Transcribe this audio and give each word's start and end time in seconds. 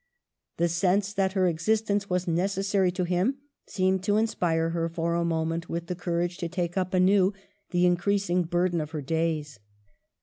The 0.57 0.67
sense 0.67 1.13
that 1.13 1.33
her 1.33 1.45
existence 1.47 2.09
was 2.09 2.27
necessary 2.27 2.91
to 2.93 3.03
him 3.03 3.37
seemed 3.67 4.01
to 4.05 4.17
inspire 4.17 4.71
her 4.71 4.89
for 4.89 5.13
a 5.13 5.23
moment 5.23 5.69
with 5.69 5.85
the 5.85 5.95
courage 5.95 6.37
to 6.37 6.49
take 6.49 6.75
up 6.75 6.95
anew 6.95 7.33
the 7.69 7.85
increasing 7.85 8.41
burden 8.45 8.81
of 8.81 8.89
her 8.97 9.01
days. 9.03 9.59